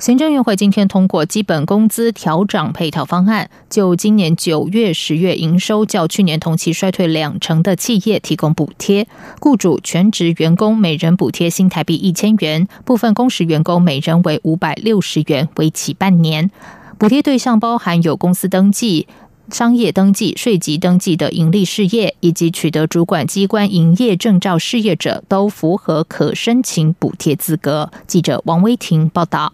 [0.00, 9.06] 行政院会今天通过基本工资调涨配套方案，就今年九月、十月营收较去年同期衰退两成的企业提供补贴，
[9.40, 16.50] 雇主全职员工每人补贴新台币一千元，部分工时员工每人为五百六十元，为期半年。
[16.96, 19.06] 补贴对象包含有公司登记、
[19.50, 27.90] 商业登记、税籍登记的盈利事业，以及取得主管机关营业证照事业者，都符合可申请补贴资格。
[28.06, 29.52] 记者王威婷报道。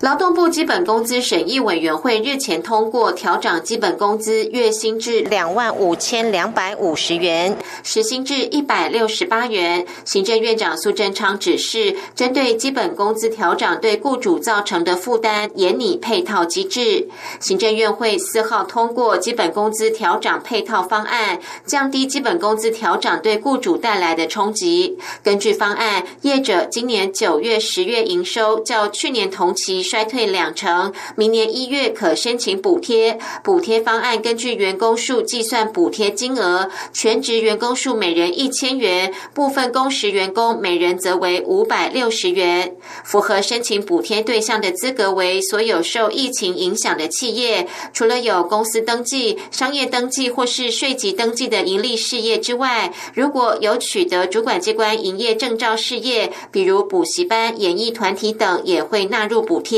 [0.00, 9.86] 劳动部基本工资审议委员会日前通过调整基本工资月薪至两万五千两百五十元，时薪至一百六十八元。
[10.04, 17.08] 行政院长苏贞昌指示，针对基本工资调整对雇主造成的负担，严拟配套机制。
[17.40, 24.98] 行政院会四号通过基本工资调整配套方案，降低基本工资调整对雇主带来的冲击。
[25.22, 29.85] 根据方案，业者今年九月、十月营收较去年同期。
[29.86, 33.18] 衰退两成，明年一月可申请补贴。
[33.44, 42.74] 补贴方案根据员工数计算补贴金额，全职员工数每人一千元，部分工时员工每人则为五百六十元。
[43.04, 59.75] 符合申请补贴对象的资格为所有受疫情影响的企业，除了有公司登记、商业登记或是税籍登记的盈利事业之外，如果有取得主管机关营业证照事业，比如补习班、演艺团体等，也会纳入补贴。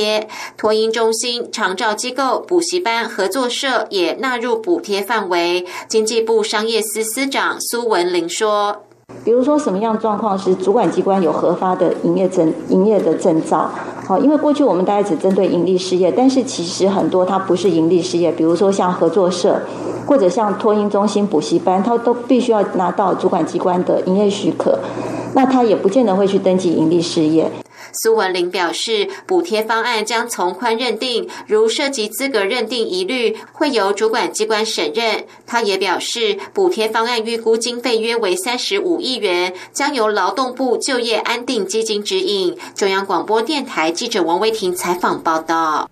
[0.56, 5.64] 托婴中心、长照机构、补习班、合作社也纳入补贴范围。
[5.88, 8.82] 经济部商业司司长苏文玲说
[9.24, 13.70] ：“比如说，什么样状况是主管机关有核发的营业证、营业的证照？
[14.06, 19.60] 好，因为过去我们大概只针对盈利事业，但是其实很多它不是盈利事业，比如说像合作社
[20.06, 24.78] 或者像托婴中心、补习班，它都必须要拿到主管机关的营业许可，
[25.34, 27.50] 那他也不见得会去登记盈利事业。”
[27.92, 35.24] 苏文玲表示，补贴方案将从宽认定，如涉及资格认定疑虑，会由主管机关审认。
[35.46, 42.56] 他也表示，补贴方案预估经费约为三十五亿元，将由劳动部就业安定基金指引。
[42.74, 45.90] 中央广播电台记者王威婷采访报道。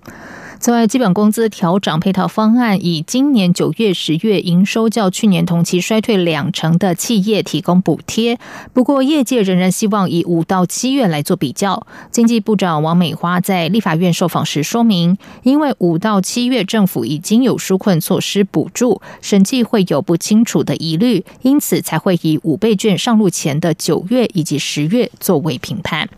[0.59, 8.39] 此外，基本工资调整配套方案以今年九月、十月营收较去年同期衰退两成的企业提供补贴。
[8.73, 11.87] 不过，业界仍然希望以五到七月来做比较。
[12.11, 26.09] 经济部长王美花在立法院受访时说明，因为五到七月政府已经有纾困措施补助，审计会有不清楚的疑虑，因此才会以五倍券上路前的九月以及十月作为评判。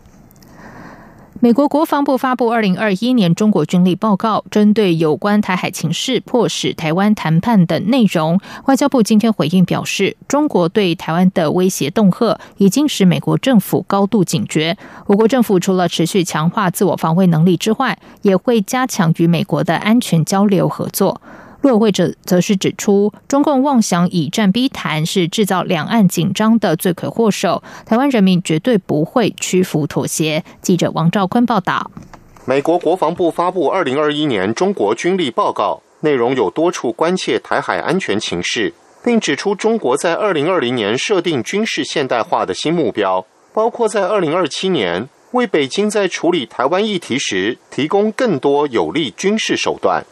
[1.41, 14.77] 美国国防部发布二零二一年中国军力报告，针对有关台海情势、迫使台湾谈判等内容，外交部今天回应表示，中国对台湾的威胁恫吓已经使美国政府高度警觉。
[15.05, 21.21] 我国政府除了持续强化自我防卫能力之外，也会加强与美国的安全交流合作。
[21.61, 27.61] 陆委会者则是指出，中共妄想以战逼谈，是制造两岸紧张的罪魁祸首。
[27.85, 30.43] 台湾人民绝对不会屈服妥协。
[30.61, 31.91] 记者王兆坤报道。
[32.45, 50.05] 美国国防部发布二零二一年中国军力报告，内容有多处关切台海安全情势，并指出中国在二零二零年设定军事现代化的新目标，包括在二零二七年为北京在处理台湾议题时提供更多有力军事手段。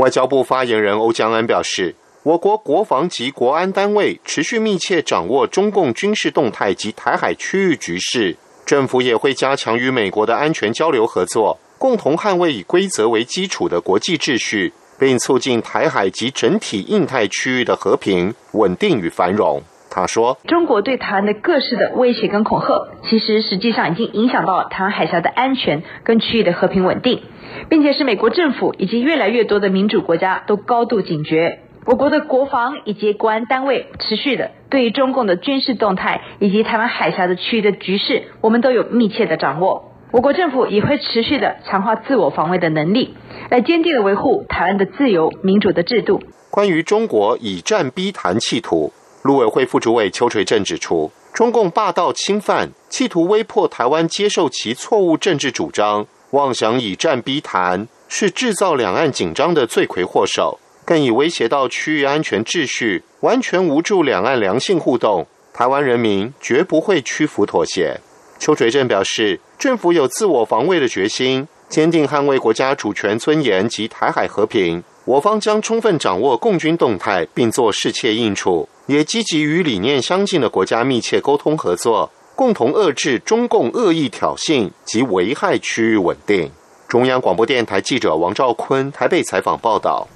[0.00, 8.34] 外交部发言人欧江安表示，我国国防及国安单位持续密切掌握中共军事动态及台海区域局势，
[8.64, 19.62] 政府也会加强与美国的安全交流合作，共同捍卫以规则为基础的国际秩序，并促进台海及整体印太区域的和平、稳定与繁荣。
[19.90, 27.22] 他说：“中国对台湾的各式的威胁跟恐吓，其实实际上已经影响到了台湾海峡的安全跟区域的和平稳定，
[27.68, 31.58] 并且是美国政府以及越来越多的民主国家都高度警觉。
[31.86, 39.92] 我国的国防以及国安单位持续的对于中共的军事动态以及台湾海峡的区域的局势，我们都有密切的掌握。
[40.12, 43.14] 我国政府也会持续的强化自我防卫的能力，
[43.48, 46.22] 来坚定的维护台湾的自由民主的制度。
[46.50, 65.26] 关于中国以战逼谈企图。”陆委会副主委邱垂正指出，中共霸道侵犯，企图威迫台湾接受其错误政治主张，妄想以战逼谈，是制造两岸紧张的罪魁祸首，更已威胁到区域安全秩序，完全无助两岸良性互动。
[65.52, 68.00] 台湾人民绝不会屈服妥协。
[68.38, 74.82] 邱垂正表示，政府有自我防卫的决心，坚定捍卫国家主权尊严及台海和平。
[75.10, 86.48] 我方将充分掌握共军动态，并做事切应处，也积极与理念相近的国家密切沟通合作，共同遏制中共恶意挑衅及危害区域稳定。
[86.86, 90.06] 中央广播电台记者王兆坤台北采访报道。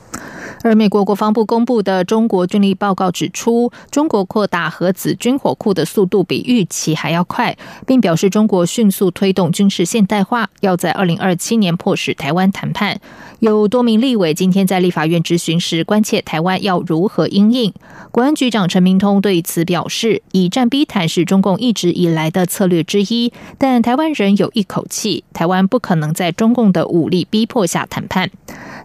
[0.64, 7.54] 而美国国防部公布的中国军力报告指出，中国扩大核子军火库的速度比预期还要快，
[7.86, 12.98] 并表示中国迅速推动军事现代化，要在二零二七年迫使台湾谈判。
[13.40, 17.74] 有多名立委今天在立法院质询时，关切台湾要如何应应。
[18.10, 28.30] 国安局长陈明通对此表示，以战逼谈是中共一直以来的策略之一，但台湾人有一口气，台湾不可能在中共的武力逼迫下谈判。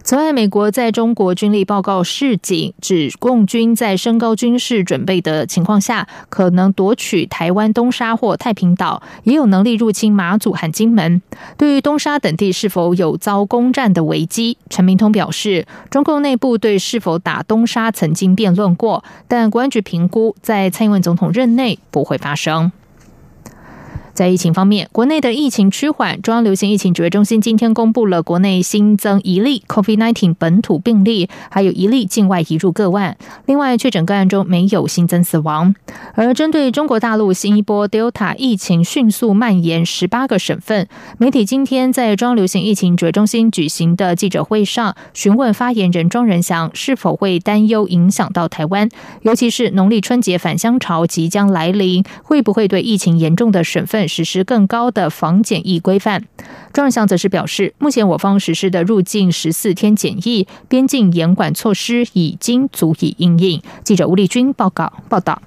[0.02, 11.22] 此外，美国在中国军力报告示警，指共军在升高军事准备的情况下，可能夺取台湾东沙或太平岛，也有能力入侵马祖和金门。
[11.56, 22.72] 对于东沙等地是否有遭攻占的危机，陈明通表示，中共内部对是否打东沙曾经辩论过，但国安局评估在蔡英文总统任内不会发生。
[24.20, 26.20] 在疫情方面，国内的疫情趋缓。
[26.20, 33.16] 中央流行疫情指挥中心今天公布了国内新增一例 COVID-19 本土病例，还有一例境外移入个案。
[33.46, 35.74] 另外，确诊个案中没有新增死亡。
[36.14, 40.86] 而针对中国大陆新一波 Delta 疫情迅速蔓延十八个省份，
[41.16, 48.90] 媒体今天在中央流行疫情指挥中心举行的记者会上，询问发言人庄仁祥是否会担忧影响到台湾，
[49.22, 54.09] 尤其是农历春节返乡潮即将来临，会不会对疫情严重的省份？
[54.10, 56.24] 实施更高的防检疫规范。
[56.72, 63.62] 庄仁祥则是表示，目前我方实施的入境十四天检疫、边境严管措施已经足以应应。
[63.84, 65.40] 记者吴丽君报告报道。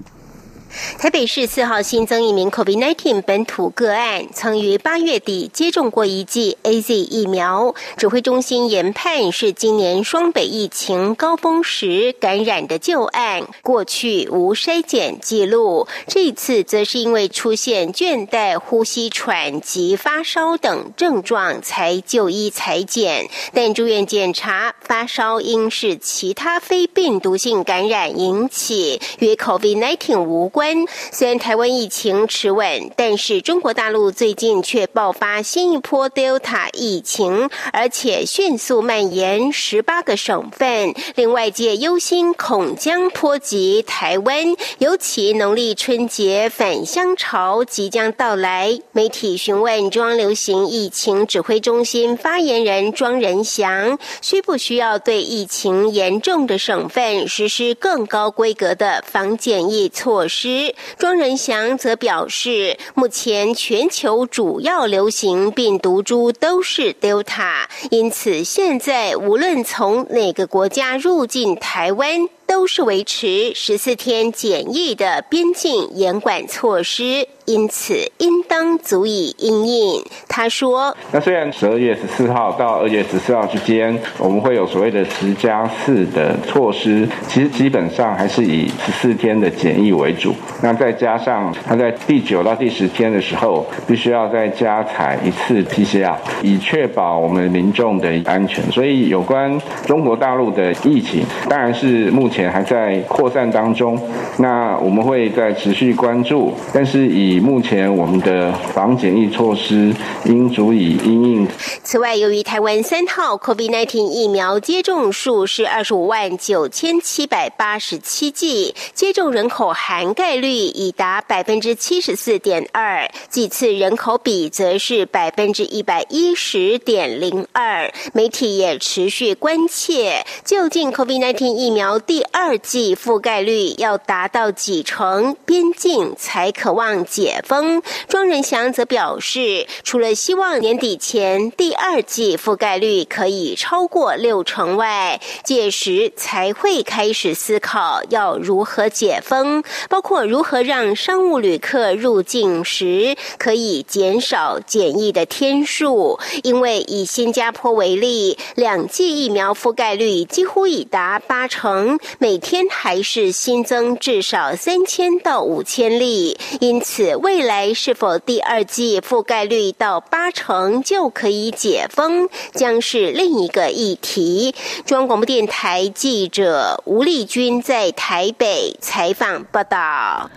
[0.97, 7.75] 台北市四号新增一名 COVID-19 本土个案，曾于八月底接种过一剂 A Z 疫苗。
[7.95, 15.87] 指挥中心研判是今年双北疫情高峰时感染的旧案，过去无筛检记录。
[16.07, 30.62] 这次则是因为出现倦怠、呼吸喘及发烧等症状才就医裁检，但住院检查发烧应是其他非病毒性感染引起，与 COVID-19 无关。
[31.11, 44.55] 虽然台湾疫情持稳，但是中国大陆最近却爆发新一波 Delta 疫情，而且迅速蔓延十八个省份，令外界忧心恐将波及台湾。
[44.77, 60.52] 尤其农历春节返乡潮即将到来，媒体询问中央流行疫情指挥中心发言人庄仁祥，需不需要对疫情严重的省份实施更高规格的防检疫措施？
[60.97, 72.27] 庄仁祥则表示，目前全球主要流行病毒株都是 Delta，因此现在无论从哪个国家入境台湾。
[72.45, 80.03] 都是维持十四天检疫的边境严管措施，因此应当足以应应。
[80.27, 90.35] 他说：“那虽然十二月十四号到二月十四号之间，我们会有所谓的十加四的措施，其实基本上还是以十四天的检疫为主。
[90.63, 98.63] 那再加上他在第九到第十天的时候，必须要再加采一次 PCR，以确保我们民众的安全。
[98.71, 103.99] 所以有关中国大陆的疫情，当然是目前。”还在扩散当中，
[104.37, 109.91] 那我们会在持续关注，但是以目前我们的防检疫措施，
[110.25, 111.47] 应足以应应。
[111.81, 127.91] 此外，由于台湾三号 COVID-19 疫苗接种数是二十五万九千七百八十七剂，接种人口涵盖率已达百分之七十四点二，几次人口比则是百分之一百一十点零二。
[128.13, 137.81] 媒体也持续关切，究竟 COVID-19 疫苗第二季覆盖率要达到几成，边境才可望解封？
[138.07, 156.19] 庄仁祥则表示，除了希望年底前第二季覆盖率可以超过六成外，届时才会开始思考要如何解封，包括如如何让商务旅客入境时可以减少检疫的天数。
[156.43, 161.97] 因为以新加坡为例，两剂疫苗覆盖率几乎已达八成。
[162.19, 174.53] 每天还是新增至少三千到五千例，因此未来是否第二季覆盖率到八成就可以解封，将是另一个议题。
[174.85, 180.29] 中央广播电台记者吴丽君在台北采访报道。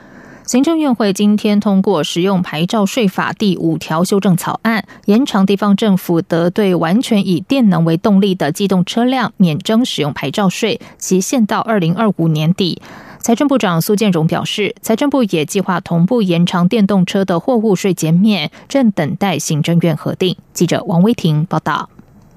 [0.46, 12.80] 行政院会今天通过使用牌照税法第五条修正草案，延长地方政府得对完全以电能为动力的机动车辆免征使用牌照税，期限到二零二五年底。
[13.18, 20.36] 财政部长苏建荣表示，财政部也计划同步延长电动车的货物税减免，正等待行政院核定。
[20.52, 21.90] 记者王威婷报道。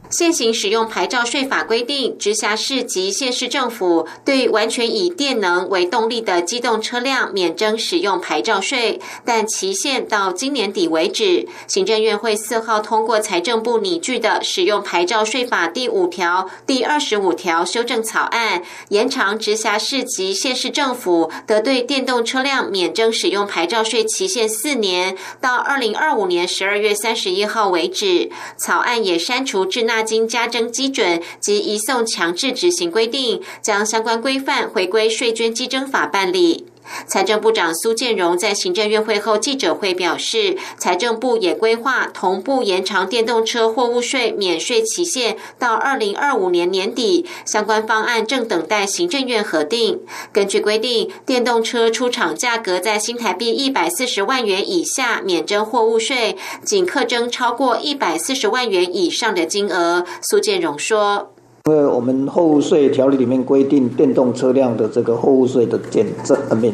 [0.09, 11.47] 现行使用牌照税法规定，直辖市及县市政府对完全以电能为动力的机动车辆免征使用牌照税，但期限到今年底为止。
[11.67, 28.31] 行政院会四号通过财政部拟具的使用牌照税法第五条、第二十五条修正草案，延长直辖市及县市政府得对电动车辆免征使用牌照税期限四年，到二零二五年十二月三十一号为止。
[28.57, 29.98] 草案也删除滞纳。
[30.03, 36.65] 经加征基准及移送强制执行规定，将相关规范回归税捐稽征法办理。
[37.07, 50.01] 财政部长苏建荣在行政院会后记者会表示，财政部也规划同步延长电动车货物税免税期限到二零二五年年底，相关方案正等待行政院核定。
[50.31, 60.05] 根据规定，电动车出厂价格在新台币一百四十万元以下免征货物税，仅课征超过一百四十万元以上的金额。
[60.21, 61.33] 苏建荣说。
[61.69, 66.73] 因为我们货物税条例里面规定，电动车辆的这个货物税的减征免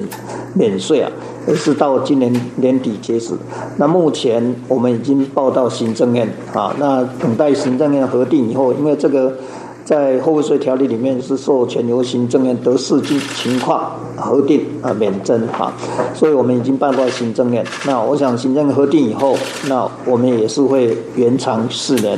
[0.53, 1.11] 免税啊，
[1.53, 3.33] 是到今年年底截止。
[3.75, 9.33] 那目前我们已经报到行政院啊，那等待行政院核定以后，因为这个。
[9.86, 15.72] 在货物税条例里面是授权由行政院得视情情况核定啊免征啊，
[16.15, 17.63] 所以我们已经办过行政院。
[17.86, 19.38] 那我想行政核定以后，
[19.70, 22.18] 那我们也是会延长四年，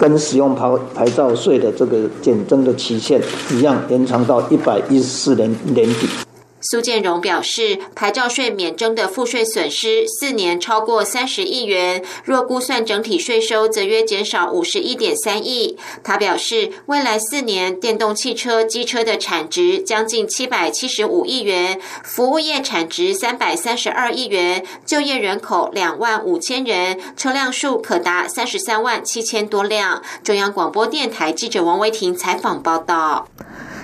[0.00, 6.31] 跟使用牌牌照税的这个减征的期限一样，延长到一百一十四年年底。
[6.62, 15.76] 苏建荣表示，牌照税免征的赋税损失四年超过三十亿元，若估算整体税收，则约减少五十一点三亿。
[16.04, 30.02] 他表示，未来四年电动汽车、机车的产值将近七百七十五亿元，服务业产值三百三十二亿元，就业人口两万五千人，车辆数可达三十三万七千多辆。
[30.22, 33.28] 中央广播电台记者王维婷采访报道。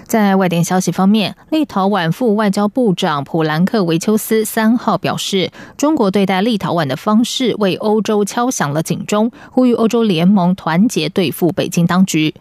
[0.09, 12.35] 在外电消息方面，立陶宛副外交部长普兰克维丘斯三号表示，中国对待立陶宛的方式为欧洲敲响了警钟，呼吁欧洲联盟团结对付北京当局。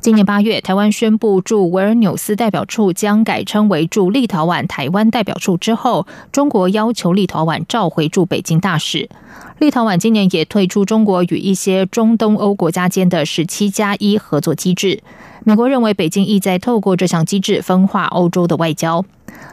[0.00, 9.10] 今年八月，台湾宣布驻维尔纽斯代表处将改称为驻立陶宛台湾代表处之后，中国要求立陶宛召回驻北京大使。
[9.58, 15.02] 立陶宛今年也退出中国与一些中东欧国家间的十七加一合作机制。
[15.44, 19.04] 美国认为北京意在透过这项机制分化欧洲的外交。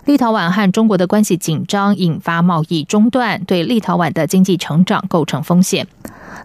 [0.06, 5.86] 立陶宛和中国的关系紧张，引发贸易中断，对立陶宛的经济成长构成风险。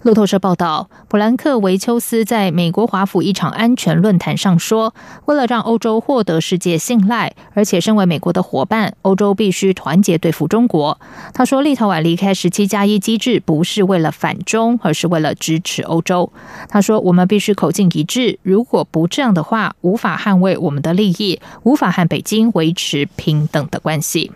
[0.03, 4.95] 路透社报道，普兰克维丘斯在美国华府一场安全论坛上说
[5.27, 10.99] ：“为了让欧洲获得世界信赖，而且身为美国的伙伴，欧洲必须团结对付中国。”
[11.33, 16.33] 他说：“立陶宛离开十七加一机制不是为了反中，而是为了支持欧洲。”
[16.69, 24.33] 他说：“我们必须口径一致，如果不这样的话，无法捍卫我们的利益，无法和北京维持平等的关系。”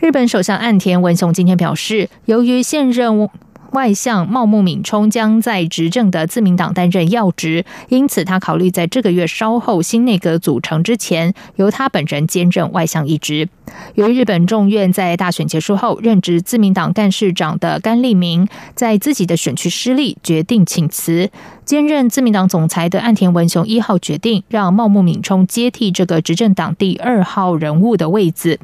[0.00, 3.30] 日本首相岸田文雄今天表示，由于现任。
[3.74, 13.48] 外相茂木敏充将在执政的自民党担任要职，因此他考虑在这个月稍后新内阁组成之前，由他本人兼任外相一职。
[13.96, 21.30] 由于日本众院在大选结束后任职自民党干事长的甘利明在自己的选区失利，决定请辞。
[21.64, 28.60] 兼任自民党总裁的岸田文雄一号决定让茂木敏充接替这个执政党第二号人物的位子。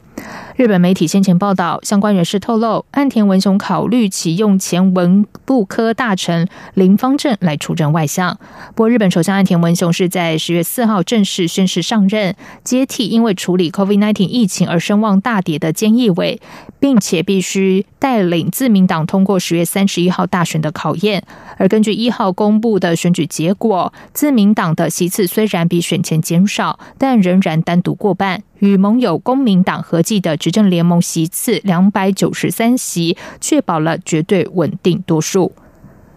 [0.57, 8.37] 日本媒体先前报道，相关人士透露，岸田文雄考虑启用前文部科大臣林方正来出任外相。
[8.75, 12.35] 不过，日本首相岸田文雄是在十月四号正式宣誓上任，
[12.65, 16.41] 接替因为处理 COVID-19 疫情而声望大跌的菅义伟，
[16.79, 21.23] 并且必须带领自民党通过十月三十一号大选的考验。
[21.57, 22.81] 而根据一号公布。
[22.81, 35.53] 的选举结果，自民党的席次虽然比选前减少，但仍然单独过半，与盟友公民党合计的执政联盟席次两百九十三席，确保了绝对稳定多数。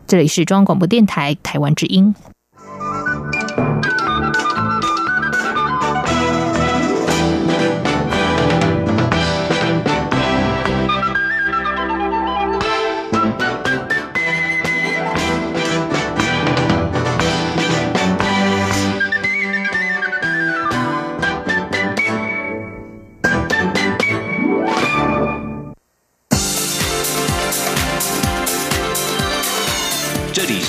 [0.06, 2.14] 这里是中央广播电台台湾之音。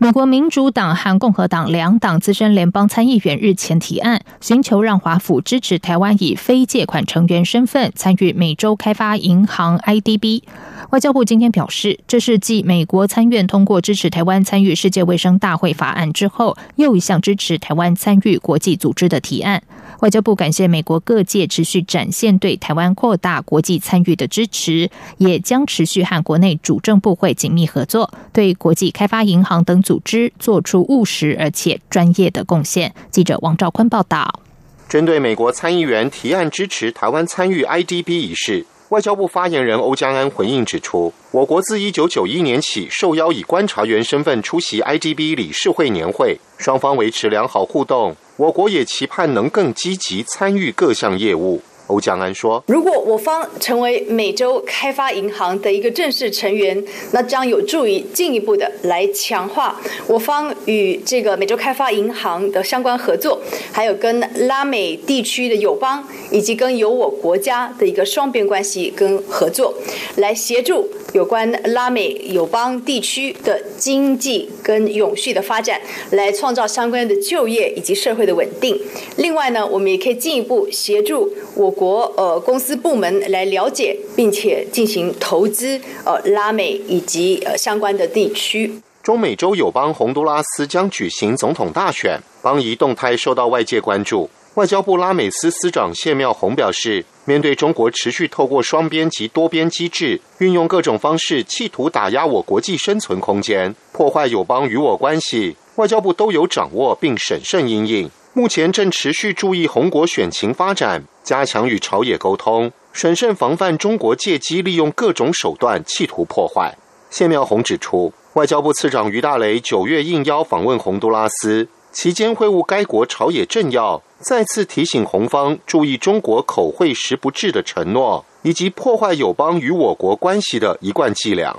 [0.00, 10.44] 美国民主党和共和党两党资深联邦参议员日前提案，寻求让华府支持台湾以非借款成员身份参与美洲开发银行 （IDB）。
[10.90, 19.64] 外交部今天表示，这是继美国参院通过支持台湾参与世界卫生大会法案之后，又一项支持台湾参与国际组织的提案。
[20.00, 32.94] 外交部感谢美国各界持续展现对台湾扩大国际参与的支持，也将持续和国内主政部会紧密合作，对国际开发银行等组织做出务实而且专业的贡献。
[33.10, 34.40] 记者王兆坤报道。
[34.88, 48.16] 针对美国参议员提案支持台湾参与 IDB 一事，外交部发言人欧江安回应指出，我国自1991年起受邀以观察员身份出席 IDB 理事会年会，双方维持良好互动。
[48.38, 51.60] 我国也期盼能更积极参与各项业务。
[51.88, 63.40] 欧江安说：“如果我方成为美洲开发银行的一个正式成员，那将有助于进一步的来强化我方与这个美洲开发银行的相关合作，
[63.72, 69.72] 还有跟拉美地区的友邦以及跟有我国家的一个双边关系跟合作，
[70.16, 78.78] 来协助有关拉美友邦地区的经济跟永续的发展，来创造相关的就业以及社会的稳定。
[79.16, 88.80] 另外呢，我们也可以进一步协助我。”国呃公司部门来了解并且进行投资呃拉美以及呃相关的地区。
[89.00, 94.28] 中美洲友邦洪都拉斯将举行总统大选，邦移动态受到外界关注。
[94.58, 108.10] 外交部拉美司司长谢妙红表示，面对中国持续透过双边及多边机制，运用各种方式企图打压我国际生存空间，破坏友邦与我关系，外交部都有掌握并审慎应应。
[108.32, 116.76] 目前正持续注意红国选情发展，加强与朝野沟通，审慎防范中国借机利用各种手段企图破坏。
[117.10, 131.56] 谢妙红指出，外交部次长于大雷九月应邀访问洪都拉斯，期间会晤该国朝野政要，再次提醒红方注意中国口惠实不至的承诺，以及破坏友邦与我国关系的一贯伎俩。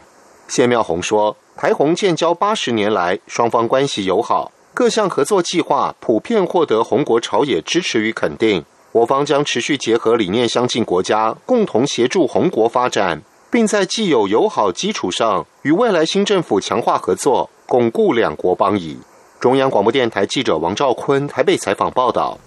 [0.48, 4.52] 谢妙红说，台红建交八十年来，双方关系友好。
[4.74, 8.64] 各项合作计划普遍获得红国朝野支持与肯定，
[8.94, 18.98] 我方将持续结合理念相近国家，共同协助红国发展，并在既有友好基础上，与未来新政府强化合作，巩固两国邦谊。
[19.40, 22.38] 中央广播电台记者王兆坤台北采访报道。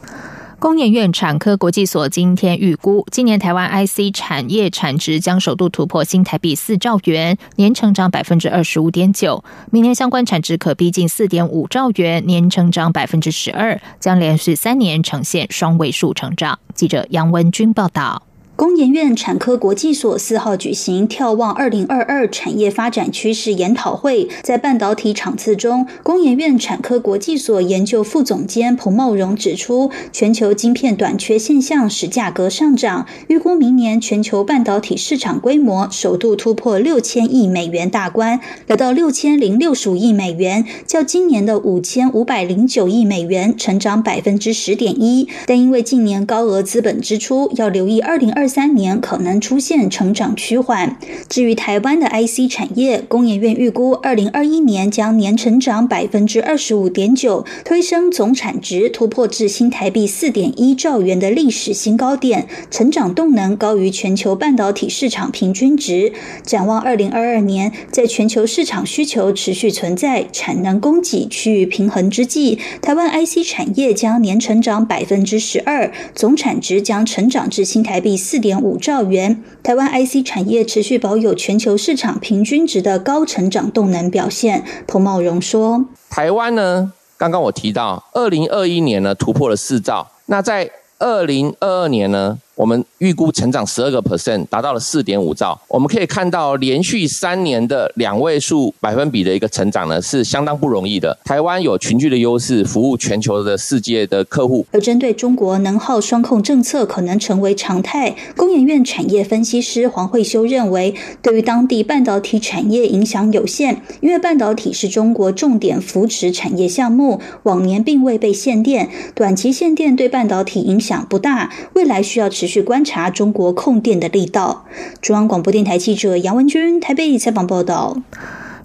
[0.58, 9.42] 工研院产科国际所今天预估，今年台湾 IC 产业产值将首度突破新台币四兆元，年成长百分之二十五点九。
[9.70, 16.58] 明年相关产值可逼近四点五兆元，年成长百分之十二，将连续三年呈现双位数成长。
[16.74, 18.22] 记者杨文君报道。
[18.62, 48.48] 工研院产科国际所四号举行眺望二零二二产业发展趋势研讨会，在半导体场次中，工研院产科国际所研究副总监彭茂荣指出，全球晶片短缺现象使价格上涨，预估明年全球半导体市场规模首度突破六千亿美元大关，来到六千零六十五亿美元，较今年的五千五百零九亿美元成长百分之十点一，但因为近年高额资本支出，要留意二零二。
[48.52, 50.98] 三年可能出现成长趋缓。
[51.26, 66.12] 至于台湾的 IC 产业，工研院预估，二零二一年将年成长百分之二十五点九，推升总产值突破至新台币四点一兆元的历史新高点，成长动能高于全球半导体市场平均值。
[66.44, 78.31] 展望二零二二年，在全球市场需求持续存在、产能供给趋于平衡之际，台湾 IC 产业将年成长百分之十二，总产值将成长至新台币四。
[78.32, 84.64] 四点五兆元，台湾 IC 产业持续保有全球市场平均值的高成长动能表现。
[84.86, 95.58] 彭茂荣说：“台湾呢，刚刚我提到，二零二一年呢突破了四兆，那在二零二二年呢？”我们预估成长十二个 percent，达到了四点五兆。
[95.68, 101.16] 我们可以看到，连续三年的两位数百分比的一个成长呢，是相当不容易的。
[101.24, 104.66] 台湾有群聚的优势，服务全球的世界的客户。
[104.70, 122.28] 而针对中国能耗双控政策可能成为常态，工研院产业分析师黄慧修认为，对于当地半导体产业影响有限，因为半导体是中国重点扶持产业项目，往年并未被限电，短期限电对半导体影响不大，未来需要。
[122.42, 124.64] 持续观察中国控电的力道。
[125.00, 127.96] 中央广播电台记者杨文君台北采访报道。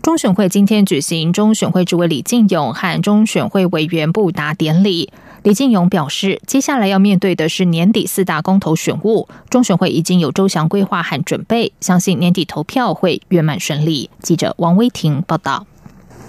[0.02, 5.12] 中选会今天举行中选会主委李进勇和中选会委员布达典礼。
[5.44, 14.10] 李进勇表示，接下来要面对的是年底四大公投选务，中选会已经有周详规划和准备，相信年底投票会圆满顺利。
[14.24, 15.68] 记者王威婷报道。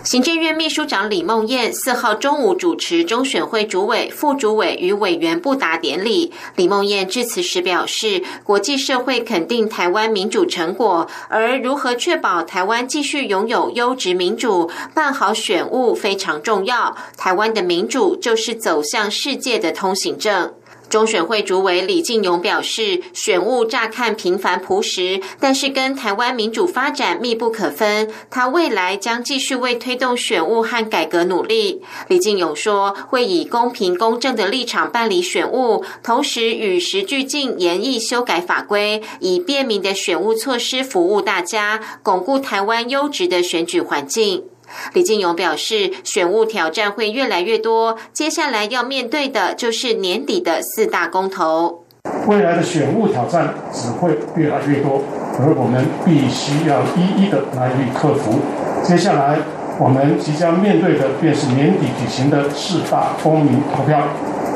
[0.08, 6.32] 行政院秘书长李梦燕四号中午主持中选会主委、副主委与委员布达典礼。
[6.56, 16.96] 李梦燕致辞时表示，国际社会肯定台湾民主成果，而如何确保台湾继续拥有优质民主、办好选务非常重要。
[17.18, 20.54] 台湾的民主就是走向世界的通行证。
[20.88, 28.10] 中选会主委李进勇表示，选务乍看平凡朴实，但是跟台湾民主发展密不可分。
[28.30, 31.82] 他未来将继续为推动选务和改革努力。
[32.08, 44.44] 李进勇说，会以公平公正的立场办理选务，同时与时俱进，严议修改法规，以便民的选务措施服务大家，巩固台湾优质的选举环境。
[44.92, 51.84] 李进勇表示，选务挑战会越来越多，接下来要面对的就是年底的四大公投。
[52.26, 55.02] 未来的选务挑战只会越来越多，
[55.38, 58.38] 而我们必须要一一的来予克服。
[58.82, 59.38] 接下来
[59.78, 64.02] 我们即将面对的便是年底举行的四大公民投票。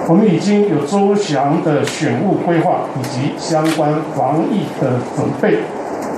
[0.08, 5.58] 我们已经有周详的选务规划以及相关防疫的准备，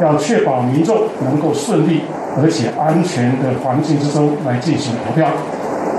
[0.00, 2.00] 要确保民众能够顺利。
[2.36, 5.28] 而且安全的环境之中来进行投票，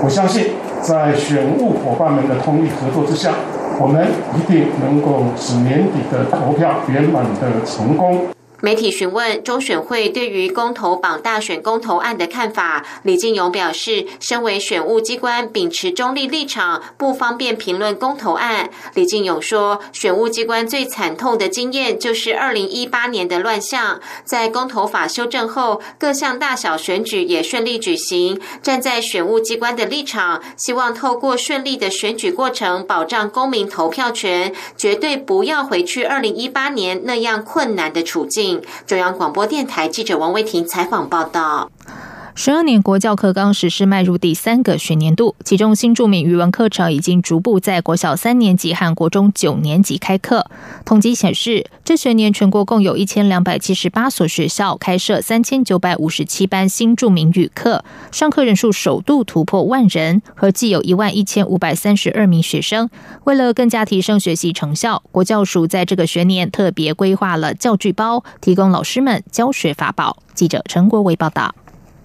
[0.04, 3.32] 我相信在选务伙伴们的通力合作之下，
[3.80, 8.35] 我们一定能够使年底的投票圆满的成功。
[8.62, 18.70] 媒体询问中选会对于公投榜大选公投案的看法，李进勇表示，身为选务机关，秉持中立立场，不方便评论公投案。
[18.94, 28.40] 李进勇说，选务机关最惨痛的经验就是二零一八年的乱象，在公投法修正后，各项大小选举也顺利举行。
[28.62, 38.45] 站在选务机关的立场，希望透过顺利的选举过程，保障公民投票权，绝对不要回去二零一八年那样困难的处境。
[38.86, 41.70] 中央广播电台记者王维婷采访报道。
[42.38, 50.44] 十二年国教课纲实施迈入第三个学年度，其中新著名语文课程已经逐步在国小三年级和国中九年级开课。
[50.84, 62.90] 统计显示，这学年全国共有一千两百七十八所学校开设三千九百五十七班新著名语课，上课人数首度突破万人，合计有一万一千五百三十二名学生。
[63.24, 70.18] 为了更加提升学习成效，国教署在这个学年特别规划了教具包，提供老师们教学法宝。
[70.34, 71.54] 记者陈国伟报道。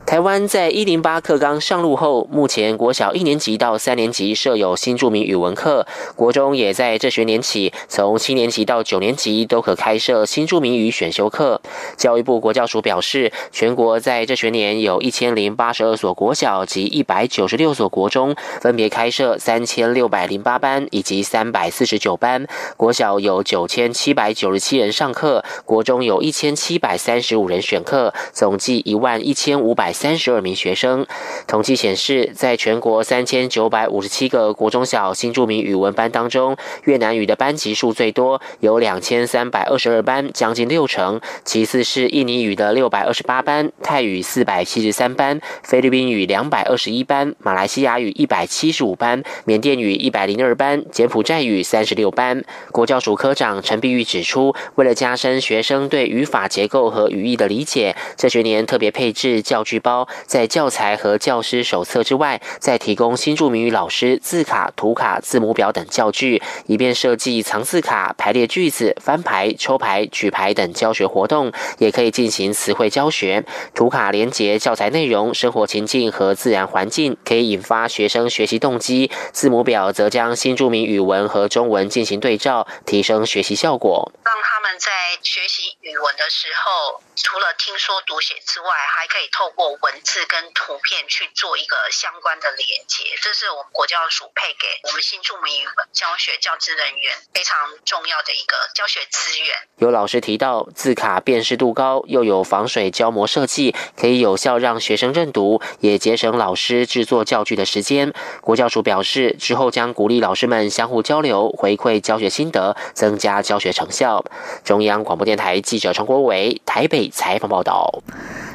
[0.03, 5.87] 台湾在一零八课纲上路后，目前国小一年级到三年级设有新著名语文课，
[6.17, 11.61] 国中也在这学年起，从七年级到九年级都可开设新著名语选修课。
[11.95, 22.45] 教育部国教署表示，全国在这学年有一千零八十二所国小及一百九十六所国中，分别开设三千六百零八班以及三百四十九班。
[22.75, 29.90] 国小有九千七百九十七人上课，国中有一千七百三十五人选课，总计一万一千五百。
[29.91, 31.05] 三十二名学生。
[31.47, 41.19] 统计显示，在全国三千九百五十七个国中小新著名语文班当中，越南语的班级数最多，有两千三百二十二班，将近六成。
[41.43, 52.43] 其次是印尼语的六百二十八班，泰语四百七十三班，菲律宾语两百二十一班，马来西亚语一百七十五班，缅甸语一百零二班，柬埔寨语三十六班。
[52.71, 59.80] 国教署科长陈碧玉指出，为了加深学生对语法结构和语义的理解，这学年特别配置教具。
[59.81, 73.43] 包在教材和教师手册之外，再提供新著名语老师字卡、图卡、字母表等教具，以便设计藏字卡、排列句子、翻牌、抽牌、举牌等教学活动，也可以进行词汇教学。
[73.73, 79.09] 图卡连接教材内容、生活情境和自然环境，可以引发学生学习动机。
[79.31, 84.11] 字母表则将新著名语文和中文进行对照，提升学习效果。
[84.23, 84.91] 让他们在
[85.23, 99.57] 学习语文的时候，除了听说读写之外，还可以透过文字跟图片去做一个相关的连接，这是我们国教署配给我们新著名语文教学教职人员非常重要的一个教学资源。
[99.77, 108.13] 有老师提到，字卡辨识度高，又有防水胶膜设计，可以有效让学生认读，也节省老师制作教具的时间。
[108.41, 114.23] 国教署表示，之后将鼓励老师们相互交流，回馈教学心得，增加教学成效。
[114.63, 118.03] 中央广播电台记者陈国伟台北采访报道。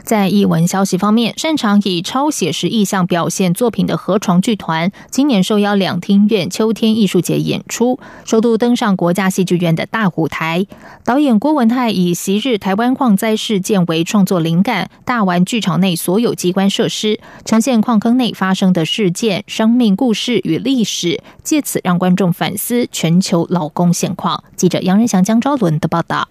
[0.04, 10.66] 在译文消息方面，擅长以超写实意象表现作品的河床剧团，今年受邀两厅院秋天艺术节演出，首度登上国家戏剧院的大舞台。
[11.04, 24.44] 导演郭文泰以昔日台湾矿灾事件为创作灵感，大玩剧场内所有机关设施，呈现矿坑内发生的事件、生命故事与历史，借此让观众反思全球劳工现况。
[24.54, 26.28] 记者杨仁祥、江昭伦的报道。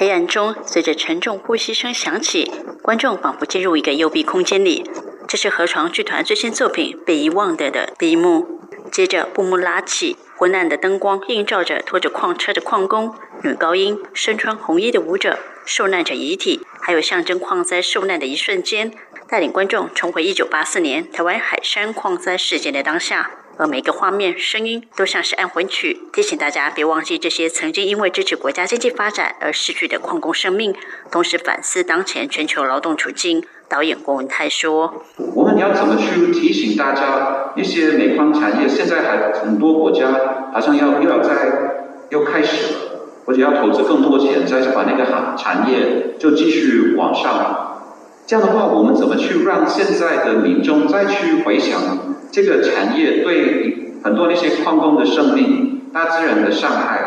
[0.00, 4.88] 黑暗中，随着沉重呼吸声响起，观众仿佛进入一个幽闭空间里。
[5.26, 8.60] 这是河床剧团最新作品《被遗忘的》的第一幕。
[8.92, 18.92] 接着，布幕拉起，昏暗的灯光映照着拖着矿车的矿工、女高音、身穿红衣的舞者、受难者遗体，还有象征矿灾受难的一瞬间，
[19.28, 23.32] 带领观众重回1984年台湾海山矿灾事件的当下。
[23.58, 30.72] 而每个画面、声音都像是安魂曲，提醒大家别忘记这些曾经因为支持国家经济发展而逝去的矿工生命，
[31.10, 33.44] 同时反思当前全球劳动处境。
[33.68, 40.06] 导演郭文泰说：“我们要怎么去提醒大家，一些煤矿产业现在还很多国家
[40.54, 41.34] 好像要又要再
[42.10, 42.78] 又开始了，
[43.26, 47.82] 或者要投资更多钱，再去把那个行产业就继续往上。
[48.24, 51.98] 这样的话，我们怎么去让现在的民众再去回想呢？”
[52.30, 57.00] 这个产业对很多那些矿工的生命、大自然的伤害，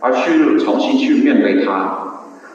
[0.00, 2.02] 而去重新去面对它。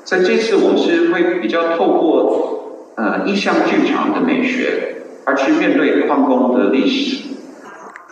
[0.03, 7.29] 在这次，我是会比较透过呃意象剧场的美学，而去面对矿工的历史。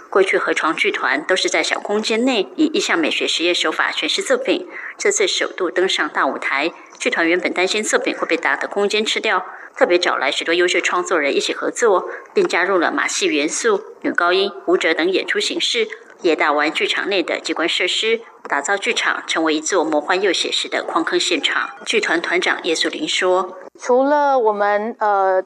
[0.09, 4.67] 过去河床剧团都是在小空间内以意象美学实验手法诠释作品，
[4.97, 6.71] 这次首度登上大舞台。
[6.97, 9.45] 剧团原本担心作品会被大的空间吃掉。
[9.79, 15.87] 特别找来许多优秀创作人一起合作，并加入了马戏元素、女高音、舞者等演出形式，
[16.19, 21.69] 也大玩剧场内的机关设施，打造剧场成为一座魔幻又写实的矿坑现场。
[21.85, 25.41] 剧团团长叶素玲说：“除了我们呃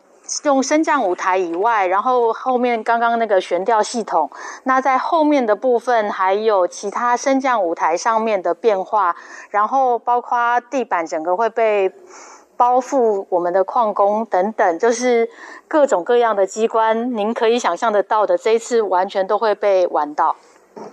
[0.46, 4.32] 用升降舞台以外，然后后面刚刚那个悬吊系统，
[4.64, 9.16] 那在后面的部分还有其他升降舞台上面的变化，
[9.52, 11.92] 然后包括地板整个会被。”
[12.64, 15.30] 包覆我们的矿工等等，就是
[15.68, 20.38] 各种各样的机关，您可以想象得到的，这一次完全都会被玩到。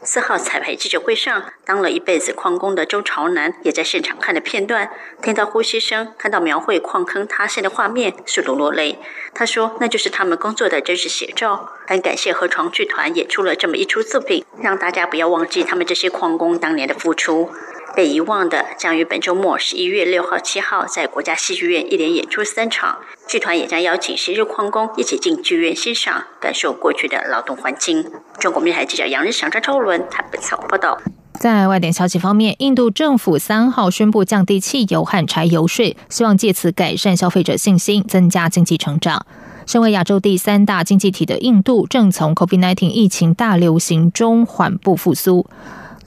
[0.03, 4.91] 四号彩排记者会上，当了一辈子矿工的周朝南也在现场看了片段，
[5.23, 8.99] 听到呼吸声，看到描绘矿坑塌陷的画面，速度落泪。
[9.33, 17.49] 他说：“那就是他们工作的真实写照。”很感谢河床剧团演出了这么一出作品，让大家不要忘记他们这些矿工当年的付出。
[17.95, 22.99] 被遗忘的将于本周末十一月六号、七号在国家戏剧院一连演出三场。
[23.27, 28.05] 剧团也将邀请昔日矿工一起进剧院欣赏，感受过去的劳动环境。
[28.39, 31.01] 中国媒体记者杨日祥、张超伦台北采访报道。
[31.39, 39.25] 在外电消息方面，印度政府三号宣布降低汽油和柴油税，希望借此改善消费者信心，增加经济成长。
[39.67, 45.47] 身为亚洲第三大经济体的印度，正从 COVID-19 疫情大流行中缓步复苏。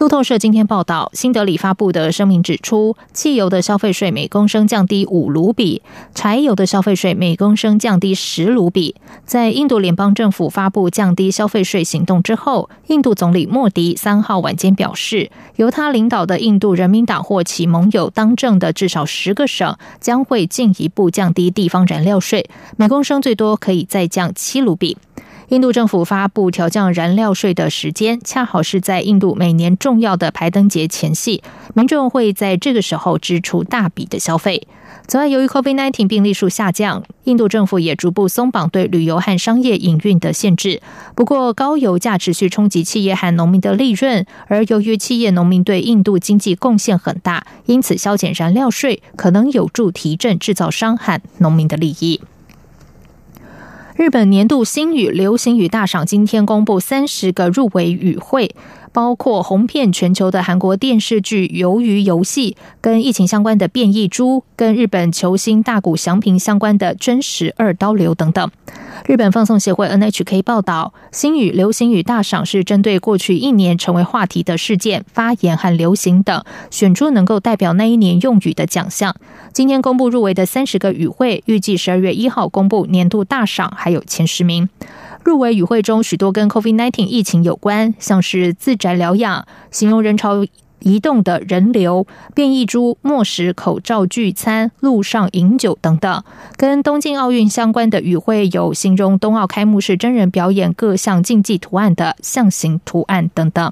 [0.04, 5.82] 路透社今天报道，新德里发布的声明指出，汽油的消费税每公升降低五卢比，
[6.14, 8.96] 柴油的消费税每公升降低十卢比。
[9.24, 24.98] 在印度联邦政府发布降低消费税行动之后，印度总理莫迪三号晚间表示，由他领导的印度人民党或其盟友当政的至少十个省将会进一步降低地方燃料税，每公升最多可以再降七卢比。
[25.54, 31.44] 印度政府发布调降燃料税的时间，恰好是在印度每年重要的排灯节前夕，
[31.76, 34.68] 民众会在这个时候支出大笔的消费。
[35.08, 40.82] 此外，由于 COVID-19 病例数下降，印度政府也逐步松绑对旅游和商业营运的限制。
[41.14, 52.20] 不过，高油价持续冲击企业和农民的利润，而由于企业农民对印度经济贡献很大，因此削减燃料税可能有助提振制造商和农民的利益。
[53.96, 58.56] 日本年度新语流行语大赏今天公布三十个入围语汇。
[58.94, 68.50] 包括红遍全球的韩国电视剧《鱿鱼游戏》，跟疫情相关的变异株，跟日本球星大谷翔平相关的真实二刀流等等。
[69.08, 79.16] 日本放送协会 NHK 报道，新语流行语大赏是针对过去一年成为话题的事件、发言和流行等，选出能够代表那一年用语的奖项。
[79.52, 84.70] 今天公布入围的三十个语汇，预计十二月一号公布年度大赏，还有前十名。
[85.24, 90.46] 入围与会中许多跟 COVID-19 疫情有关，像是自宅疗养、形容人潮
[90.80, 92.06] 移动的人流、
[92.36, 96.24] 变异株、末时口罩聚餐、路上饮酒等等。
[96.58, 103.72] 跟东京奥运相关的与会有形容冬奥开幕式真人表演各项竞技图案的象形图案等等。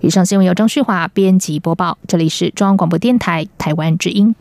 [0.00, 4.34] 以上新闻由张旭华编辑播报，这里是中央广播电台台湾之音。